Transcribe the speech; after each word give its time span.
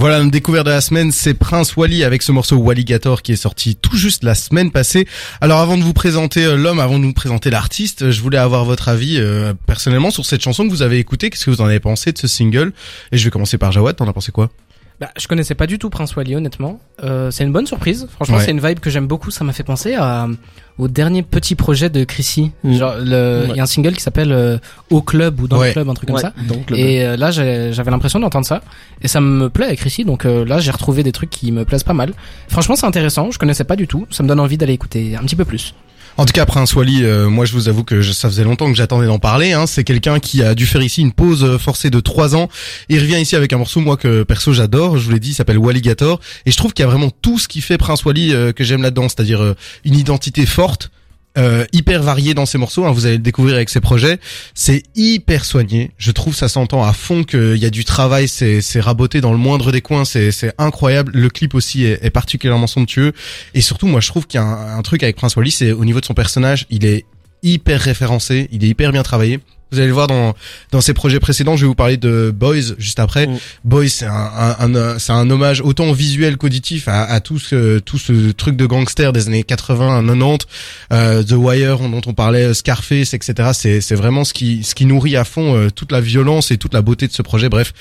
Voilà, 0.00 0.18
notre 0.18 0.32
découverte 0.32 0.66
de 0.66 0.72
la 0.72 0.80
semaine, 0.80 1.12
c'est 1.12 1.34
Prince 1.34 1.76
Wally 1.76 2.02
avec 2.02 2.20
ce 2.20 2.32
morceau 2.32 2.56
Walligator 2.56 3.22
qui 3.22 3.30
est 3.30 3.36
sorti 3.36 3.76
tout 3.76 3.96
juste 3.96 4.24
la 4.24 4.34
semaine 4.34 4.72
passée. 4.72 5.06
Alors 5.40 5.60
avant 5.60 5.78
de 5.78 5.84
vous 5.84 5.92
présenter 5.92 6.44
euh, 6.44 6.56
l'homme, 6.56 6.80
avant 6.80 6.98
de 6.98 7.04
vous 7.04 7.12
présenter 7.12 7.48
l'artiste, 7.48 8.10
je 8.10 8.20
voulais 8.22 8.38
avoir 8.38 8.64
votre 8.64 8.88
avis 8.88 9.18
euh, 9.20 9.54
personnellement 9.68 10.10
sur 10.10 10.26
cette 10.26 10.42
chanson 10.42 10.64
que 10.64 10.70
vous 10.70 10.82
avez 10.82 10.98
écoutée. 10.98 11.30
Qu'est-ce 11.30 11.44
que 11.44 11.50
vous 11.52 11.60
en 11.60 11.66
avez 11.66 11.78
pensé 11.78 12.10
de 12.10 12.18
ce 12.18 12.26
single? 12.26 12.72
Et 13.12 13.18
je 13.18 13.24
vais 13.24 13.30
commencer 13.30 13.56
par 13.56 13.70
Jawad, 13.70 13.94
t'en 13.94 14.08
as 14.08 14.12
pensé 14.12 14.32
quoi? 14.32 14.50
Bah, 15.00 15.08
je 15.18 15.26
connaissais 15.28 15.54
pas 15.54 15.66
du 15.66 15.78
tout 15.78 15.88
Prince 15.88 16.14
Wally, 16.14 16.36
honnêtement. 16.36 16.78
Euh, 17.02 17.30
c'est 17.30 17.42
une 17.44 17.52
bonne 17.52 17.66
surprise. 17.66 18.06
Franchement, 18.12 18.36
Ouais. 18.36 18.44
c'est 18.44 18.50
une 18.50 18.60
vibe 18.60 18.80
que 18.80 18.90
j'aime 18.90 19.06
beaucoup. 19.06 19.30
Ça 19.30 19.44
m'a 19.44 19.54
fait 19.54 19.62
penser 19.62 19.94
à, 19.94 20.28
au 20.76 20.88
dernier 20.88 21.22
petit 21.22 21.54
projet 21.54 21.88
de 21.88 22.04
Chrissy. 22.04 22.52
Mm. 22.64 22.72
Genre, 22.74 22.94
le- 22.98 23.46
il 23.48 23.56
y 23.56 23.60
a 23.60 23.62
un 23.62 23.66
single 23.66 23.94
qui 23.94 24.02
s'appelle 24.02 24.30
euh, 24.30 24.58
Au 24.90 25.00
Club 25.00 25.40
ou 25.40 25.48
Dans 25.48 25.58
Ouais. 25.58 25.68
le 25.68 25.72
Club, 25.72 25.88
un 25.88 25.94
truc 25.94 26.08
comme 26.08 26.16
Ouais, 26.16 26.22
ça. 26.22 26.34
donc 26.46 26.70
Et 26.72 27.06
euh, 27.06 27.16
là, 27.16 27.30
j'avais 27.30 27.90
l'impression 27.90 28.20
d'entendre 28.20 28.44
ça. 28.44 28.60
Et 29.00 29.08
ça 29.08 29.22
me 29.22 29.48
plaît 29.48 29.64
avec 29.66 29.78
Chrissy. 29.80 30.04
Donc 30.04 30.26
euh, 30.26 30.44
là, 30.44 30.58
j'ai 30.58 30.70
retrouvé 30.70 31.02
des 31.02 31.12
trucs 31.12 31.30
qui 31.30 31.50
me 31.50 31.64
plaisent 31.64 31.82
pas 31.84 31.94
mal. 31.94 32.12
Franchement, 32.48 32.76
c'est 32.76 32.86
intéressant. 32.86 33.30
Je 33.30 33.38
connaissais 33.38 33.64
pas 33.64 33.76
du 33.76 33.86
tout. 33.86 34.06
Ça 34.10 34.22
me 34.22 34.28
donne 34.28 34.40
envie 34.40 34.58
d'aller 34.58 34.74
écouter 34.74 35.16
un 35.16 35.22
petit 35.22 35.36
peu 35.36 35.46
plus. 35.46 35.74
En 36.16 36.26
tout 36.26 36.32
cas, 36.32 36.44
Prince 36.44 36.74
Wally, 36.74 37.02
euh, 37.04 37.30
moi 37.30 37.46
je 37.46 37.52
vous 37.54 37.68
avoue 37.68 37.82
que 37.82 38.02
je- 38.02 38.12
ça 38.12 38.28
faisait 38.28 38.44
longtemps 38.44 38.70
que 38.70 38.76
j'attendais 38.76 39.06
d'en 39.06 39.18
parler. 39.18 39.52
Hein. 39.52 39.66
C'est 39.66 39.84
quelqu'un 39.84 40.18
qui 40.20 40.42
a 40.42 40.54
dû 40.54 40.66
faire 40.66 40.82
ici 40.82 41.00
une 41.00 41.12
pause 41.12 41.42
euh, 41.44 41.56
forcée 41.56 41.88
de 41.88 41.98
trois 42.00 42.36
ans. 42.36 42.48
Il 42.90 42.98
revient 43.00 43.18
ici 43.20 43.36
avec 43.36 43.52
un 43.54 43.58
morceau, 43.58 43.80
moi 43.80 43.96
que 43.96 44.22
perso 44.22 44.52
j'adore. 44.52 44.98
Je 44.98 45.04
vous 45.06 45.12
l'ai 45.12 45.20
dit, 45.20 45.30
il 45.30 45.34
s'appelle 45.34 45.58
Walligator. 45.58 46.20
Et 46.44 46.50
je 46.50 46.56
trouve 46.58 46.74
qu'il 46.74 46.82
y 46.84 46.86
a 46.86 46.90
vraiment 46.90 47.10
tout 47.22 47.38
ce 47.38 47.48
qui 47.48 47.62
fait 47.62 47.78
Prince 47.78 48.04
Wally 48.04 48.34
euh, 48.34 48.52
que 48.52 48.64
j'aime 48.64 48.82
là-dedans, 48.82 49.08
c'est-à-dire 49.08 49.42
euh, 49.42 49.54
une 49.84 49.94
identité 49.96 50.44
forte. 50.44 50.90
Euh, 51.38 51.64
hyper 51.72 52.02
variée 52.02 52.34
dans 52.34 52.46
ses 52.46 52.58
morceaux, 52.58 52.84
hein, 52.84 52.90
vous 52.90 53.06
allez 53.06 53.16
le 53.16 53.22
découvrir 53.22 53.54
avec 53.54 53.68
ses 53.68 53.80
projets. 53.80 54.18
C'est 54.54 54.82
hyper 54.96 55.44
soigné. 55.44 55.92
Je 55.96 56.10
trouve 56.10 56.34
ça 56.34 56.48
s'entend 56.48 56.82
à 56.82 56.92
fond 56.92 57.22
qu'il 57.22 57.56
y 57.56 57.66
a 57.66 57.70
du 57.70 57.84
travail. 57.84 58.26
C'est 58.26 58.60
c'est 58.60 58.80
raboté 58.80 59.20
dans 59.20 59.32
le 59.32 59.38
moindre 59.38 59.70
des 59.70 59.80
coins. 59.80 60.04
C'est 60.04 60.32
c'est 60.32 60.52
incroyable. 60.58 61.12
Le 61.14 61.30
clip 61.30 61.54
aussi 61.54 61.84
est, 61.84 62.04
est 62.04 62.10
particulièrement 62.10 62.66
somptueux. 62.66 63.12
Et 63.54 63.60
surtout, 63.60 63.86
moi, 63.86 64.00
je 64.00 64.08
trouve 64.08 64.26
qu'il 64.26 64.40
y 64.40 64.42
a 64.42 64.46
un, 64.46 64.78
un 64.78 64.82
truc 64.82 65.02
avec 65.02 65.16
Prince 65.16 65.36
Wally, 65.36 65.50
c'est 65.50 65.72
au 65.72 65.84
niveau 65.84 66.00
de 66.00 66.06
son 66.06 66.14
personnage, 66.14 66.66
il 66.70 66.84
est 66.84 67.04
hyper 67.42 67.80
référencé, 67.80 68.48
il 68.52 68.64
est 68.64 68.68
hyper 68.68 68.92
bien 68.92 69.02
travaillé. 69.02 69.40
Vous 69.72 69.78
allez 69.78 69.86
le 69.88 69.92
voir 69.94 70.06
dans 70.06 70.34
dans 70.72 70.80
ses 70.80 70.94
projets 70.94 71.20
précédents. 71.20 71.56
Je 71.56 71.62
vais 71.62 71.68
vous 71.68 71.74
parler 71.74 71.96
de 71.96 72.32
Boys 72.34 72.74
juste 72.78 72.98
après. 72.98 73.26
Mm. 73.26 73.38
Boys, 73.64 73.88
c'est 73.88 74.06
un, 74.06 74.56
un, 74.58 74.74
un- 74.74 74.98
c'est 74.98 75.12
un 75.12 75.28
hommage 75.30 75.60
autant 75.60 75.92
visuel 75.92 76.36
qu'auditif 76.36 76.88
à, 76.88 77.02
à 77.04 77.20
tout 77.20 77.38
ce 77.38 77.78
tout 77.78 77.98
ce 77.98 78.32
truc 78.32 78.56
de 78.56 78.66
gangster 78.66 79.12
des 79.12 79.26
années 79.28 79.42
80, 79.44 80.02
90, 80.06 80.46
euh, 80.92 81.22
The 81.22 81.32
Wire 81.32 81.78
dont 81.78 82.00
on 82.06 82.12
parlait, 82.14 82.52
Scarface, 82.54 83.14
etc. 83.14 83.50
C'est 83.52 83.80
c'est 83.80 83.94
vraiment 83.94 84.24
ce 84.24 84.32
qui 84.32 84.62
ce 84.64 84.74
qui 84.74 84.86
nourrit 84.86 85.16
à 85.16 85.24
fond 85.24 85.54
euh, 85.56 85.70
toute 85.70 85.92
la 85.92 86.00
violence 86.00 86.50
et 86.50 86.56
toute 86.58 86.74
la 86.74 86.82
beauté 86.82 87.06
de 87.06 87.12
ce 87.12 87.22
projet. 87.22 87.48
Bref, 87.48 87.72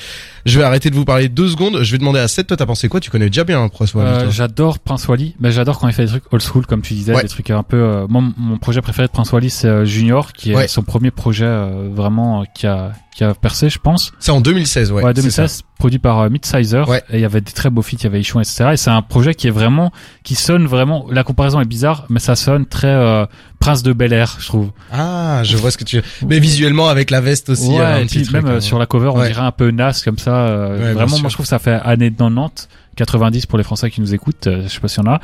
je 0.45 0.57
vais 0.59 0.65
arrêter 0.65 0.89
de 0.89 0.95
vous 0.95 1.05
parler 1.05 1.29
deux 1.29 1.47
secondes. 1.49 1.81
Je 1.83 1.91
vais 1.91 1.97
demander 1.97 2.19
à 2.19 2.27
Seth, 2.27 2.47
toi 2.47 2.57
t'as 2.57 2.65
pensé 2.65 2.87
quoi? 2.89 2.99
Tu 2.99 3.09
connais 3.09 3.27
déjà 3.29 3.43
bien 3.43 3.61
hein, 3.61 3.69
Prince 3.69 3.93
Wally, 3.93 4.09
Euh, 4.25 4.31
j'adore 4.31 4.79
Prince 4.79 5.07
Wally, 5.07 5.35
mais 5.39 5.51
j'adore 5.51 5.79
quand 5.79 5.87
il 5.87 5.93
fait 5.93 6.03
des 6.05 6.09
trucs 6.09 6.31
old 6.33 6.41
school 6.43 6.65
comme 6.65 6.81
tu 6.81 6.93
disais, 6.93 7.13
Ouais. 7.15 7.23
des 7.23 7.29
trucs 7.29 7.49
un 7.49 7.63
peu. 7.63 7.77
euh, 7.77 8.05
moi, 8.07 8.21
mon 8.37 8.57
projet 8.57 8.81
préféré 8.81 9.07
de 9.07 9.11
Prince 9.11 9.31
Wally, 9.31 9.49
c'est 9.49 9.67
euh, 9.67 9.85
Junior, 9.85 10.33
qui 10.33 10.51
est 10.51 10.55
Ouais. 10.55 10.67
son 10.67 10.81
premier 10.83 11.11
projet 11.11 11.45
euh, 11.45 11.78
vraiment 11.93 12.41
euh, 12.41 12.43
qui 12.53 12.67
a 12.67 12.91
qui 13.15 13.23
a 13.25 13.33
percé, 13.33 13.69
je 13.69 13.79
pense. 13.79 14.11
C'est 14.19 14.31
en 14.31 14.39
2016, 14.39 14.91
ouais. 14.93 15.03
Ouais, 15.03 15.11
c'est 15.15 15.29
ça. 15.29 15.41
2016, 15.43 15.63
produit 15.77 15.99
par 15.99 16.19
euh, 16.19 16.29
Midsizer. 16.29 16.87
Ouais. 16.87 17.03
Et 17.09 17.15
il 17.15 17.19
y 17.21 17.25
avait 17.25 17.41
des 17.41 17.51
très 17.51 17.69
beaux 17.69 17.81
feats, 17.81 17.97
il 17.99 18.03
y 18.03 18.07
avait 18.07 18.21
Ichon, 18.21 18.39
etc. 18.39 18.69
Et 18.73 18.77
c'est 18.77 18.91
un 18.91 19.01
projet 19.01 19.33
qui 19.33 19.47
est 19.47 19.51
vraiment, 19.51 19.91
qui 20.23 20.35
sonne 20.35 20.65
vraiment. 20.67 21.05
La 21.11 21.23
comparaison 21.23 21.59
est 21.59 21.65
bizarre, 21.65 22.05
mais 22.09 22.19
ça 22.19 22.35
sonne 22.37 22.65
très 22.65 22.87
euh, 22.87 23.25
Prince 23.59 23.83
de 23.83 23.91
Bel 23.91 24.13
Air, 24.13 24.37
je 24.39 24.47
trouve. 24.47 24.71
Ah, 24.93 25.41
je 25.43 25.57
vois 25.57 25.69
ce 25.71 25.77
que 25.77 25.83
tu. 25.83 26.01
Mais 26.25 26.39
visuellement 26.39 26.87
avec 26.87 27.09
la 27.11 27.19
veste 27.19 27.49
aussi. 27.49 27.67
ouais, 27.69 27.81
un 27.83 27.97
et 27.97 28.05
petit 28.05 28.19
puis 28.19 28.27
truc, 28.27 28.35
même 28.41 28.47
euh, 28.53 28.57
hein. 28.57 28.61
sur 28.61 28.79
la 28.79 28.85
cover, 28.85 29.09
on 29.13 29.19
Ouais. 29.19 29.27
dirait 29.27 29.41
un 29.41 29.51
peu 29.51 29.69
Nas 29.71 29.99
comme 30.05 30.17
ça. 30.17 30.31
euh, 30.47 30.93
vraiment, 30.93 31.19
moi 31.19 31.27
je 31.29 31.33
trouve 31.33 31.45
que 31.45 31.49
ça 31.49 31.59
fait 31.59 31.73
années 31.73 32.11
90, 32.11 32.69
90 32.95 33.45
pour 33.47 33.57
les 33.57 33.63
Français 33.65 33.91
qui 33.91 33.99
nous 33.99 34.13
écoutent. 34.13 34.47
euh, 34.47 34.63
je 34.63 34.69
sais 34.69 34.79
pas 34.79 34.87
si 34.87 34.99
on 35.01 35.07
a. 35.07 35.19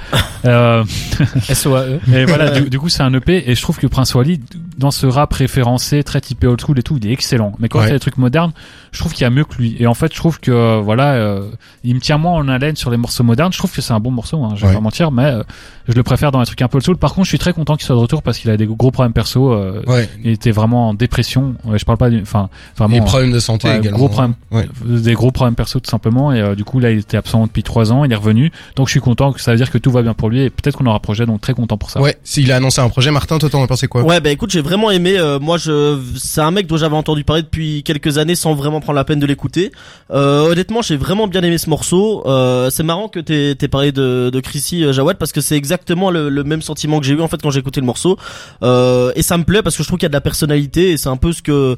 euh, 0.46 0.84
SOAE. 1.54 2.00
et 2.14 2.26
voilà, 2.26 2.50
du, 2.60 2.70
du 2.70 2.78
coup 2.80 2.90
c'est 2.90 3.04
un 3.04 3.14
EP 3.14 3.50
et 3.50 3.56
je 3.56 3.62
trouve 3.62 3.78
que 3.78 3.88
Prince 3.88 4.14
Wally 4.16 4.42
dans 4.78 4.92
ce 4.92 5.06
rap 5.06 5.32
référencé 5.34 6.04
très 6.04 6.22
typé 6.22 6.48
old 6.48 6.60
school 6.62 6.78
et 6.80 6.84
tout, 6.84 6.98
il 6.98 7.08
est 7.08 7.12
excellent. 7.12 7.54
Mais 7.60 7.70
quand 7.70 7.80
Ouais. 7.80 7.86
il 7.86 7.88
fait 7.88 7.94
des 7.94 8.00
trucs 8.00 8.18
modernes, 8.18 8.52
je 8.92 9.00
trouve 9.00 9.14
qu'il 9.14 9.22
y 9.22 9.26
a 9.26 9.30
mieux 9.30 9.46
que 9.46 9.56
lui. 9.56 9.76
Et 9.80 9.88
en 9.88 9.94
fait, 9.94 10.12
je 10.14 10.18
trouve 10.18 10.40
que 10.40 10.52
euh, 10.52 10.82
voilà, 10.84 11.14
euh, 11.14 11.50
il 11.84 11.96
me 11.96 12.00
tient 12.00 12.18
moins 12.18 12.34
en 12.34 12.48
haleine 12.48 12.76
sur 12.76 12.90
les 12.92 12.98
morceaux 12.98 13.24
modernes. 13.24 13.52
Je 13.54 13.58
trouve 13.58 13.72
que 13.72 13.82
c'est 13.82 13.94
un 13.94 14.00
bon 14.00 14.12
morceau, 14.12 14.44
hein, 14.44 14.54
je 14.56 14.62
vais 14.62 14.68
Ouais. 14.68 14.74
pas 14.74 14.82
mentir, 14.82 15.12
mais 15.12 15.26
euh, 15.26 15.44
je 15.88 15.94
le 15.94 16.04
préfère 16.04 16.32
dans 16.32 16.40
les 16.40 16.46
trucs 16.46 16.62
un 16.62 16.68
peu 16.68 16.78
old 16.78 16.86
school. 16.86 16.98
Par 16.98 17.14
contre, 17.14 17.26
je 17.26 17.30
suis 17.30 17.40
très 17.40 17.54
content 17.54 17.76
qu'il 17.76 17.86
soit 17.86 17.96
de 17.96 18.02
retour 18.02 18.22
parce 18.24 18.38
qu'il 18.40 18.50
a 18.52 18.58
des 18.58 18.66
gros 18.68 18.92
problèmes 18.92 19.14
perso. 19.14 19.52
euh, 19.54 19.82
Ouais. 19.88 20.10
Il 20.24 20.32
était 20.32 20.52
vraiment 20.52 20.90
en 20.90 20.94
dépression. 20.94 21.56
Ouais, 21.64 21.80
je 21.80 21.86
parle 21.86 21.98
pas, 21.98 22.10
du- 22.10 22.22
enfin 22.22 22.50
vraiment. 22.78 22.96
Et 22.98 23.02
problèmes 23.02 23.32
de 23.32 23.40
santé 23.40 23.68
Ouais, 23.68 23.78
également. 23.78 23.98
gros 23.98 24.10
problème. 24.10 24.34
Ouais. 24.52 24.68
des 24.86 25.14
gros 25.14 25.32
problèmes 25.32 25.56
perso 25.56 25.80
tout 25.80 25.90
simplement 25.90 26.32
et 26.34 26.42
euh, 26.42 26.56
du 26.56 26.64
coup 26.64 26.80
là 26.80 26.92
il 26.92 27.00
était 27.00 27.18
absent 27.18 27.46
depuis 27.46 27.64
trois 27.64 27.92
ans 27.92 28.04
il 28.06 28.12
est 28.12 28.16
revenu 28.16 28.52
donc 28.76 28.88
je 28.88 28.92
suis 28.92 29.00
content 29.00 29.32
que 29.34 29.40
ça 29.42 29.52
veut 29.52 29.58
dire 29.58 29.70
que 29.72 29.78
tout 29.78 29.92
va 29.92 30.02
bien 30.02 30.14
pour 30.14 30.30
lui 30.30 30.42
et 30.42 30.50
peut-être 30.50 30.78
qu'on 30.78 30.86
aura 30.86 30.96
un 30.96 31.00
projet 31.00 31.26
donc 31.26 31.42
très 31.42 31.54
content 31.54 31.78
pour 31.78 31.90
ça 31.90 32.02
Ouais, 32.02 32.18
s'il 32.24 32.52
a 32.52 32.58
annoncé 32.58 32.82
un 32.82 32.90
projet, 32.90 33.12
Martin, 33.12 33.38
toi 33.38 33.50
t'en 33.50 33.64
as 33.64 33.68
pensé 33.68 33.88
quoi? 33.88 34.04
Ouais, 34.04 34.20
bah 34.22 34.30
écoute, 34.32 34.52
j'ai 34.52 34.62
vraiment 34.66 34.92
aimé. 34.92 35.18
euh, 35.18 35.40
moi, 35.40 35.58
je, 35.58 35.98
c'est 36.18 36.42
un 36.42 36.52
mec 36.52 36.68
dont 36.68 36.76
j'avais 36.78 36.96
entendu 36.96 37.24
parler 37.24 37.44
depuis 37.44 37.84
quelques 37.84 38.18
années 38.18 38.36
sans 38.36 38.54
vraiment 38.56 38.82
prendre 38.82 38.98
la 38.98 39.04
peine 39.06 39.20
de 39.20 39.26
l'écouter. 39.26 39.72
Euh, 40.12 40.52
honnêtement, 40.52 40.82
j'ai 40.82 40.98
vraiment 40.98 41.28
bien 41.28 41.42
aimé 41.44 41.58
ce 41.58 41.70
morceau. 41.70 42.24
Euh, 42.26 42.70
c'est 42.70 42.84
marrant 42.84 43.08
que 43.08 43.20
t'aies, 43.20 43.56
t'aies 43.56 43.68
parlé 43.68 43.92
de, 43.92 44.30
de 44.34 44.40
Chrissy 44.42 44.84
euh, 44.84 44.92
Jawad 44.92 45.18
parce 45.18 45.32
que 45.32 45.40
c'est 45.42 45.56
exactement 45.56 46.12
le, 46.12 46.30
le 46.30 46.44
même 46.44 46.62
sentiment 46.62 47.00
que 47.00 47.06
j'ai 47.06 47.14
eu 47.14 47.22
en 47.22 47.28
fait 47.28 47.42
quand 47.42 47.52
j'ai 47.52 47.60
écouté 47.60 47.80
le 47.80 47.86
morceau. 47.86 48.18
Euh, 48.64 49.12
et 49.16 49.22
ça 49.22 49.38
me 49.38 49.44
plaît 49.44 49.62
parce 49.62 49.78
que 49.78 49.84
je 49.84 49.88
trouve 49.88 50.00
qu'il 50.00 50.06
y 50.06 50.12
a 50.12 50.16
de 50.16 50.16
la 50.16 50.22
personnalité 50.22 50.92
et 50.92 50.98
c'est 50.98 51.10
un 51.10 51.18
peu 51.18 51.32
ce 51.32 51.42
que, 51.42 51.78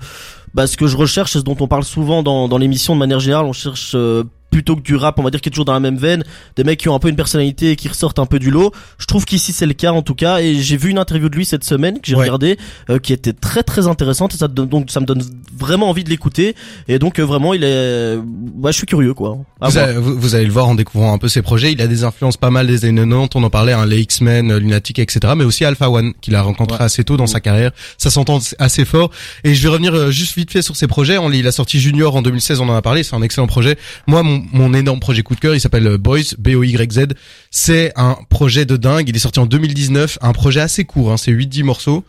bah, 0.54 0.66
ce 0.66 0.78
que 0.78 0.88
je 0.88 0.98
recherche, 0.98 1.34
c'est 1.34 1.40
ce 1.40 1.44
dont 1.44 1.58
on 1.60 1.68
parle 1.68 1.84
souvent 1.84 2.24
dans, 2.24 2.48
dans 2.48 2.58
l'émission 2.58 2.96
de 2.96 3.00
manière 3.00 3.20
générale. 3.20 3.46
On 3.46 3.54
cherche 3.54 3.92
euh, 3.96 4.24
plutôt 4.58 4.76
que 4.76 4.82
du 4.82 4.96
rap, 4.96 5.20
on 5.20 5.24
va 5.24 5.30
dire 5.30 5.40
qui 5.40 5.50
est 5.50 5.52
toujours 5.52 5.66
dans 5.66 5.74
la 5.74 5.80
même 5.80 5.98
veine, 5.98 6.24
des 6.56 6.64
mecs 6.64 6.80
qui 6.80 6.90
ont 6.90 6.96
un 6.96 7.00
peu 7.00 7.10
une 7.10 7.16
personnalité 7.16 7.70
et 7.72 7.76
qui 7.76 7.88
ressortent 7.90 8.18
un 8.18 8.26
peu 8.26 8.40
du 8.40 8.50
lot. 8.50 8.72
Je 8.98 9.06
trouve 9.06 9.24
qu'ici 9.24 9.54
c'est 9.54 9.68
le 9.68 9.74
cas 9.74 9.92
en 9.92 10.02
tout 10.02 10.16
cas 10.16 10.40
et 10.40 10.56
j'ai 10.56 10.78
vu 10.78 10.90
une 10.90 10.98
interview 10.98 11.30
de 11.30 11.36
lui 11.36 11.46
cette 11.46 11.64
semaine 11.64 11.96
que 12.00 12.08
j'ai 12.08 12.16
Ouais. 12.16 12.22
regardé 12.24 12.58
euh, 12.90 12.98
qui 12.98 13.14
était 13.14 13.34
très 13.34 13.62
très 13.62 13.86
intéressante 13.86 14.34
et 14.34 14.38
ça 14.38 14.48
donc 14.48 14.90
ça 14.90 15.00
me 15.00 15.06
donne 15.06 15.22
vraiment 15.56 15.90
envie 15.92 16.04
de 16.04 16.10
l'écouter 16.10 16.56
et 16.88 16.98
donc 16.98 17.20
euh, 17.20 17.24
vraiment 17.24 17.54
il 17.54 17.64
est 17.64 18.16
ouais, 18.56 18.72
je 18.72 18.78
suis 18.78 18.88
curieux 18.88 19.14
quoi. 19.14 19.38
Vous, 19.62 19.78
allez, 19.78 19.94
vous- 20.00 20.18
vous 20.20 20.34
allez 20.34 20.46
le 20.46 20.52
voir 20.52 20.68
en 20.68 20.74
découvrant 20.76 21.14
un 21.14 21.18
peu 21.20 21.28
ses 21.28 21.44
projets. 21.44 21.72
Il 21.72 21.82
a 21.84 21.88
des 21.88 22.04
influences 22.04 22.38
pas 22.38 22.50
mal 22.50 22.66
des 22.66 22.86
années 22.86 23.02
90. 23.02 23.30
On 23.36 23.44
en 23.44 23.50
parlait, 23.52 23.74
hein, 23.74 23.86
les 23.86 24.00
X-Men, 24.02 24.52
euh, 24.52 24.60
Lunatic, 24.60 24.98
etc. 25.00 25.34
Mais 25.38 25.44
aussi 25.44 25.66
Alpha 25.66 25.90
One, 25.90 26.14
qu'il 26.22 26.34
a 26.36 26.42
rencontré 26.42 26.78
Ouais. 26.80 26.84
assez 26.86 27.04
tôt 27.04 27.18
dans 27.18 27.28
sa 27.28 27.40
carrière. 27.40 27.72
Ça 28.00 28.10
s'entend 28.10 28.40
assez 28.60 28.86
fort. 28.86 29.12
Et 29.44 29.54
je 29.54 29.62
vais 29.64 29.70
revenir 29.70 30.12
juste 30.12 30.36
vite 30.36 30.52
fait 30.52 30.62
sur 30.64 30.76
ses 30.76 30.88
projets. 30.88 31.18
On, 31.18 31.32
il 31.32 31.46
a 31.48 31.52
sorti 31.52 31.80
Junior 31.80 32.16
en 32.16 32.22
2016, 32.22 32.60
on 32.62 32.70
en 32.70 32.76
a 32.76 32.82
parlé. 32.82 33.04
C'est 33.04 33.16
un 33.16 33.22
excellent 33.22 33.48
projet. 33.48 33.78
Moi, 34.08 34.24
mon, 34.24 34.44
mon 34.52 34.74
énorme 34.74 35.00
projet 35.00 35.24
coup 35.24 35.36
de 35.36 35.40
cœur, 35.40 35.56
il 35.56 35.60
s'appelle 35.60 35.88
euh, 35.88 35.98
Boys, 35.98 36.36
B-O-Y-Z. 36.38 37.08
C'est 37.52 37.92
un 37.96 38.18
projet 38.30 38.66
de 38.66 38.78
dingue. 38.78 39.10
Il 39.10 39.16
est 39.16 39.20
sorti 39.20 39.40
en 39.40 39.46
2019. 39.46 40.20
Un 40.22 40.34
projet 40.34 40.60
assez 40.60 40.86
court, 40.86 41.12
hein, 41.12 41.18
c'est 41.18 41.32
8-10 41.32 41.64
morceaux. 41.64 42.04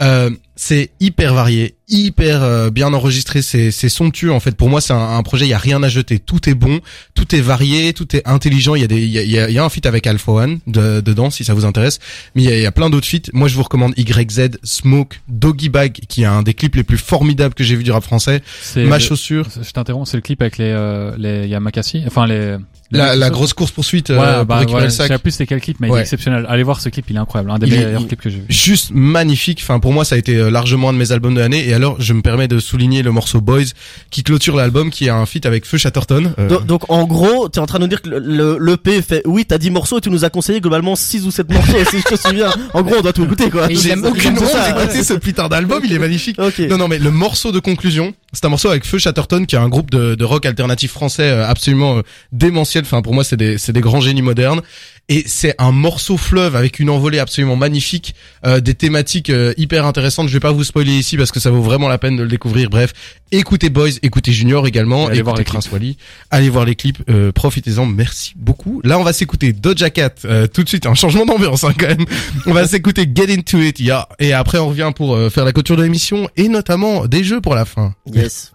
Euh, 0.00 0.30
c'est 0.56 0.90
hyper 1.00 1.34
varié, 1.34 1.74
hyper 1.88 2.42
euh, 2.42 2.70
bien 2.70 2.92
enregistré, 2.92 3.42
c'est 3.42 3.70
c'est 3.70 3.88
somptueux 3.88 4.32
en 4.32 4.40
fait. 4.40 4.56
Pour 4.56 4.68
moi, 4.68 4.80
c'est 4.80 4.92
un, 4.92 5.16
un 5.16 5.22
projet, 5.22 5.46
il 5.46 5.48
y 5.48 5.52
a 5.54 5.58
rien 5.58 5.82
à 5.82 5.88
jeter, 5.88 6.18
tout 6.20 6.48
est 6.48 6.54
bon, 6.54 6.80
tout 7.14 7.34
est 7.34 7.40
varié, 7.40 7.92
tout 7.92 8.14
est 8.16 8.26
intelligent. 8.26 8.74
Il 8.76 8.80
y 8.82 8.84
a 8.84 8.86
des, 8.86 9.02
il 9.02 9.10
y 9.10 9.18
a, 9.18 9.22
il 9.22 9.30
y 9.30 9.38
a- 9.38 9.48
il 9.50 9.54
y 9.54 9.58
a 9.58 9.64
un 9.64 9.68
feat 9.68 9.84
avec 9.86 10.06
Alpha 10.06 10.30
One 10.32 10.60
de, 10.66 11.00
dedans 11.00 11.30
si 11.30 11.44
ça 11.44 11.54
vous 11.54 11.64
intéresse, 11.64 11.98
mais 12.34 12.42
il 12.42 12.48
y 12.48 12.52
a, 12.52 12.56
il 12.56 12.62
y 12.62 12.66
a 12.66 12.72
plein 12.72 12.88
d'autres 12.90 13.06
feats. 13.08 13.30
Moi, 13.32 13.48
je 13.48 13.56
vous 13.56 13.62
recommande 13.64 13.94
YZ, 13.96 14.50
Smoke, 14.62 15.16
Doggy 15.28 15.68
Bag, 15.68 15.92
qui 16.08 16.22
est 16.22 16.26
un 16.26 16.42
des 16.42 16.54
clips 16.54 16.76
les 16.76 16.84
plus 16.84 16.98
formidables 16.98 17.54
que 17.54 17.64
j'ai 17.64 17.74
vu 17.76 17.82
du 17.84 17.90
rap 17.90 18.04
français. 18.04 18.40
Ma 18.76 18.98
le- 18.98 19.02
chaussure, 19.02 19.48
je 19.60 19.70
t'interromps 19.72 20.08
c'est 20.10 20.16
le 20.16 20.22
clip 20.22 20.40
avec 20.42 20.58
les 20.58 20.66
euh, 20.70 21.14
les 21.18 21.48
Yamakasi 21.48 22.02
enfin 22.06 22.26
les, 22.26 22.56
la, 22.90 23.16
la 23.16 23.30
grosse 23.30 23.54
course 23.54 23.70
poursuite 23.70 24.10
ouais, 24.10 24.16
euh, 24.18 24.36
pour 24.38 24.46
bah, 24.46 24.56
récupérer 24.58 24.84
ouais, 24.84 24.90
je 24.90 24.94
sais 24.94 25.18
plus 25.18 25.30
c'est 25.32 25.46
quel 25.46 25.60
clip 25.60 25.78
mais 25.80 25.88
il 25.88 25.94
est 25.96 26.00
exceptionnel 26.00 26.44
allez 26.48 26.62
voir 26.62 26.80
ce 26.80 26.88
clip 26.90 27.06
il 27.08 27.16
est 27.16 27.18
incroyable 27.18 27.50
un 27.50 27.58
des 27.58 27.66
Il 27.66 27.72
meilleurs 27.72 28.00
il- 28.02 28.06
clips 28.06 28.20
que 28.20 28.30
j'ai 28.30 28.38
vu 28.38 28.44
juste 28.48 28.90
magnifique. 28.92 29.60
Enfin, 29.62 29.80
pour 29.80 29.92
moi, 29.92 30.04
ça 30.04 30.14
a 30.14 30.18
été 30.18 30.36
euh, 30.44 30.50
largement 30.50 30.90
un 30.90 30.92
de 30.92 30.98
mes 30.98 31.12
albums 31.12 31.34
de 31.34 31.40
l'année. 31.40 31.66
Et 31.68 31.74
alors, 31.74 31.96
je 32.00 32.12
me 32.12 32.22
permets 32.22 32.48
de 32.48 32.58
souligner 32.58 33.02
le 33.02 33.10
morceau 33.12 33.40
Boys 33.40 33.62
qui 34.10 34.22
clôture 34.22 34.56
l'album, 34.56 34.90
qui 34.90 35.08
a 35.08 35.16
un 35.16 35.26
feat 35.26 35.46
avec 35.46 35.66
Feu 35.66 35.78
Chatterton. 35.78 36.32
Euh, 36.38 36.48
Donc, 36.48 36.66
donc, 36.66 36.90
en 36.90 37.04
gros, 37.04 37.48
t'es 37.48 37.60
en 37.60 37.66
train 37.66 37.78
de 37.78 37.84
nous 37.84 37.88
dire 37.88 38.02
que 38.02 38.08
le, 38.08 38.18
le, 38.18 38.58
l'EP 38.60 39.02
fait 39.02 39.22
oui, 39.26 39.44
t'as 39.46 39.58
10 39.58 39.70
morceaux 39.70 39.98
et 39.98 40.00
tu 40.00 40.10
nous 40.10 40.24
as 40.24 40.30
conseillé 40.30 40.60
globalement 40.60 40.96
6 40.96 41.24
ou 41.26 41.30
7 41.30 41.50
morceaux 41.50 41.84
si 41.90 41.98
je 42.00 42.14
te 42.14 42.20
souviens. 42.20 42.52
En 42.72 42.82
gros, 42.82 42.96
on 42.98 43.02
doit 43.02 43.12
tout 43.12 43.24
écouter 43.24 43.50
quoi. 43.50 43.70
Et 43.70 43.74
il 43.74 43.80
J'ai 43.80 43.90
aime 43.90 44.04
aucune 44.04 44.38
honte 44.38 44.44
d'écouter 44.66 45.02
ce 45.02 45.14
putain 45.14 45.48
d'album, 45.48 45.80
il 45.84 45.92
est 45.92 45.98
magnifique. 45.98 46.38
OK. 46.38 46.58
Non, 46.70 46.78
non, 46.78 46.88
mais 46.88 46.98
le 46.98 47.10
morceau 47.10 47.52
de 47.52 47.58
conclusion, 47.58 48.14
c'est 48.32 48.44
un 48.44 48.48
morceau 48.48 48.68
avec 48.68 48.84
Feu 48.84 48.98
Chatterton, 48.98 49.44
qui 49.46 49.54
est 49.54 49.58
un 49.58 49.68
groupe 49.68 49.90
de, 49.90 50.14
de 50.14 50.24
rock 50.24 50.46
alternatif 50.46 50.92
français 50.92 51.30
euh, 51.30 51.46
absolument 51.46 52.00
démentiel. 52.32 52.84
Enfin, 52.84 53.02
pour 53.02 53.14
moi, 53.14 53.24
c'est 53.24 53.36
des, 53.36 53.58
c'est 53.58 53.72
des 53.72 53.80
grands 53.80 54.00
génies 54.00 54.22
modernes. 54.22 54.60
Et 55.08 55.24
c'est 55.26 55.54
un 55.58 55.70
morceau 55.70 56.16
fleuve 56.16 56.56
avec 56.56 56.78
une 56.78 56.88
envolée 56.88 57.18
absolument 57.18 57.56
magnifique, 57.56 58.14
euh, 58.46 58.60
des 58.60 58.74
thématiques 58.74 59.30
euh, 59.30 59.52
hyper 59.58 59.84
intéressantes. 59.84 60.28
Je 60.28 60.32
vais 60.32 60.40
pas 60.40 60.52
vous 60.52 60.64
spoiler 60.64 60.92
ici 60.92 61.16
parce 61.16 61.30
que 61.30 61.40
ça 61.40 61.50
vaut 61.50 61.60
vraiment 61.62 61.88
la 61.88 61.98
peine 61.98 62.16
de 62.16 62.22
le 62.22 62.28
découvrir. 62.28 62.70
Bref, 62.70 62.92
écoutez 63.38 63.68
Boys, 63.70 63.90
écoutez 64.02 64.32
Junior 64.32 64.66
également, 64.66 65.04
Et 65.04 65.12
allez 65.12 65.18
écoutez 65.18 65.22
voir 65.22 65.36
les 65.36 65.44
Prince 65.44 65.70
Wally, 65.70 65.96
allez 66.30 66.48
voir 66.48 66.64
les 66.64 66.74
clips, 66.74 67.02
euh, 67.08 67.32
profitez-en. 67.32 67.86
Merci 67.86 68.34
beaucoup. 68.36 68.80
Là, 68.84 68.98
on 68.98 69.02
va 69.02 69.12
s'écouter 69.12 69.52
Doja 69.52 69.90
Cat 69.90 70.14
euh, 70.24 70.46
tout 70.46 70.62
de 70.62 70.68
suite, 70.68 70.86
un 70.86 70.94
changement 70.94 71.26
d'ambiance 71.26 71.64
hein, 71.64 71.74
quand 71.78 71.88
même. 71.88 72.04
On 72.46 72.52
va 72.52 72.66
s'écouter 72.66 73.08
Get 73.12 73.32
Into 73.32 73.58
It, 73.58 73.80
yeah. 73.80 74.08
et 74.18 74.32
après 74.32 74.58
on 74.58 74.68
revient 74.68 74.92
pour 74.94 75.14
euh, 75.14 75.30
faire 75.30 75.44
la 75.44 75.52
couture 75.52 75.76
de 75.76 75.82
l'émission 75.82 76.28
et 76.36 76.48
notamment 76.48 77.06
des 77.06 77.24
jeux 77.24 77.40
pour 77.40 77.54
la 77.54 77.64
fin. 77.64 77.94
Yes. 78.12 78.52